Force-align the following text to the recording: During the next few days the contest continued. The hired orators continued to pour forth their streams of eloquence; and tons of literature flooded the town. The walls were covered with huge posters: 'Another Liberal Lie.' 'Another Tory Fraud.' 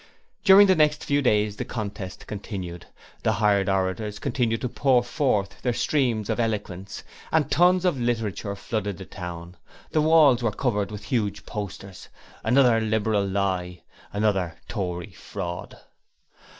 During 0.43 0.65
the 0.65 0.73
next 0.75 1.03
few 1.03 1.21
days 1.21 1.57
the 1.57 1.63
contest 1.63 2.25
continued. 2.25 2.87
The 3.21 3.33
hired 3.33 3.69
orators 3.69 4.17
continued 4.17 4.61
to 4.61 4.67
pour 4.69 5.03
forth 5.03 5.61
their 5.61 5.73
streams 5.75 6.27
of 6.27 6.39
eloquence; 6.39 7.03
and 7.31 7.51
tons 7.51 7.85
of 7.85 7.99
literature 7.99 8.55
flooded 8.55 8.97
the 8.97 9.05
town. 9.05 9.57
The 9.91 10.01
walls 10.01 10.41
were 10.41 10.51
covered 10.53 10.89
with 10.89 11.03
huge 11.03 11.45
posters: 11.45 12.07
'Another 12.43 12.79
Liberal 12.81 13.27
Lie.' 13.27 13.83
'Another 14.11 14.55
Tory 14.67 15.11
Fraud.' 15.11 15.77